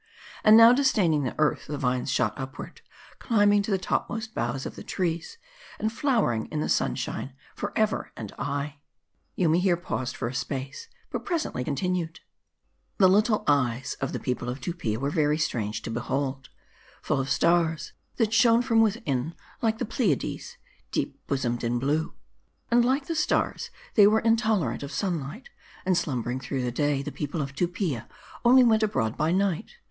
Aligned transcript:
And 0.43 0.57
now 0.57 0.73
disdaining 0.73 1.21
the 1.25 1.35
earth, 1.37 1.67
the 1.67 1.77
vines 1.77 2.09
shot 2.09 2.35
up 2.35 2.57
ward: 2.57 2.81
climbing 3.19 3.61
to 3.61 3.69
the 3.69 3.77
topmost 3.77 4.33
boughs 4.33 4.65
of 4.65 4.75
the 4.75 4.81
trees; 4.83 5.37
and 5.77 5.93
flowering 5.93 6.47
in 6.47 6.59
the 6.59 6.69
sunshine 6.69 7.35
forever 7.55 8.11
and 8.17 8.33
aye." 8.39 8.77
Yoomy 9.35 9.59
here 9.59 9.77
paused 9.77 10.15
for 10.17 10.27
a 10.27 10.33
space; 10.33 10.87
but 11.11 11.23
presently 11.23 11.63
continued:" 11.63 12.19
The 12.97 13.07
litt 13.07 13.29
le 13.29 13.43
eyes 13.45 13.95
of 14.01 14.11
the 14.11 14.19
people 14.19 14.49
of 14.49 14.59
Tupia 14.59 14.97
were 14.97 15.11
very 15.11 15.37
strange 15.37 15.83
to 15.83 15.91
behold: 15.91 16.49
full 17.03 17.19
of 17.19 17.29
stars, 17.29 17.93
that 18.15 18.33
shone 18.33 18.63
from 18.63 18.81
within, 18.81 19.35
like 19.61 19.77
the 19.77 19.85
Pleiades, 19.85 20.57
deep 20.91 21.19
bosomed 21.27 21.63
in 21.63 21.77
blue. 21.77 22.15
And 22.71 22.83
like 22.83 23.05
the 23.05 23.13
stars, 23.13 23.69
they 23.93 24.07
were 24.07 24.19
intolerant 24.21 24.81
of 24.81 24.91
sunlight; 24.91 25.51
and 25.85 25.95
slumbering 25.95 26.39
through 26.39 26.63
the 26.63 26.71
day, 26.71 27.03
the 27.03 27.11
people 27.11 27.39
of 27.43 27.53
Tupia 27.53 28.07
only 28.43 28.63
went 28.63 28.81
abroad 28.81 29.15
by 29.15 29.31
night. 29.31 29.75